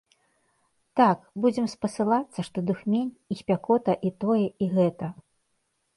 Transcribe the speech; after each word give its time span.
Так, 0.99 1.27
будзем 1.43 1.67
спасылацца, 1.75 2.39
што 2.49 2.65
духмень, 2.71 3.15
і 3.35 3.41
спякота, 3.43 3.91
і 4.11 4.17
тое, 4.25 4.43
і 4.65 4.71
гэта. 4.77 5.05